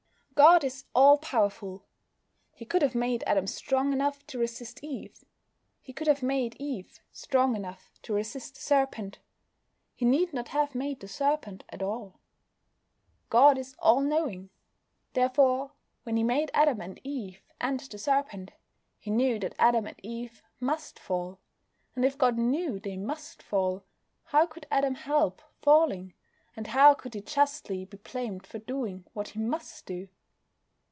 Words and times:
God 0.33 0.63
is 0.63 0.85
all 0.95 1.19
powerful. 1.19 1.85
He 2.55 2.65
could 2.65 2.81
have 2.81 2.95
made 2.95 3.23
Adam 3.27 3.45
strong 3.45 3.93
enough 3.93 4.25
to 4.25 4.39
resist 4.39 4.83
Eve. 4.83 5.23
He 5.83 5.93
could 5.93 6.07
have 6.07 6.23
made 6.23 6.55
Eve 6.57 6.99
strong 7.11 7.55
enough 7.55 7.91
to 8.01 8.13
resist 8.13 8.55
the 8.55 8.61
Serpent. 8.61 9.19
He 9.93 10.03
need 10.03 10.33
not 10.33 10.47
have 10.47 10.73
made 10.73 10.99
the 10.99 11.07
Serpent 11.07 11.63
at 11.69 11.83
all. 11.83 12.15
God 13.29 13.55
is 13.59 13.75
all 13.77 13.99
knowing. 14.01 14.49
Therefore, 15.13 15.73
when 16.01 16.17
He 16.17 16.23
made 16.23 16.49
Adam 16.55 16.81
and 16.81 16.99
Eve 17.03 17.43
and 17.59 17.79
the 17.79 17.99
Serpent 17.99 18.49
He 18.97 19.11
knew 19.11 19.37
that 19.37 19.53
Adam 19.59 19.85
and 19.85 19.99
Eve 20.01 20.41
must 20.59 20.97
fall. 20.97 21.37
And 21.95 22.03
if 22.03 22.17
God 22.17 22.39
knew 22.39 22.79
they 22.79 22.97
must 22.97 23.43
fall, 23.43 23.83
how 24.23 24.47
could 24.47 24.65
Adam 24.71 24.95
help 24.95 25.43
falling, 25.61 26.15
and 26.55 26.65
how 26.65 26.95
could 26.95 27.13
he 27.13 27.21
justly 27.21 27.85
be 27.85 27.97
blamed 27.97 28.47
for 28.47 28.57
doing 28.57 29.05
what 29.13 29.27
he 29.29 29.39
must 29.39 29.85
do? 29.85 30.07